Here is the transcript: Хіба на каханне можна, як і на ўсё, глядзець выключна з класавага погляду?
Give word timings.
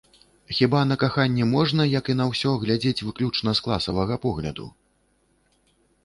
Хіба 0.59 0.79
на 0.91 0.95
каханне 1.01 1.45
можна, 1.49 1.85
як 1.95 2.07
і 2.13 2.15
на 2.21 2.25
ўсё, 2.31 2.53
глядзець 2.63 3.05
выключна 3.09 3.53
з 3.59 3.63
класавага 3.67 4.17
погляду? 4.25 4.65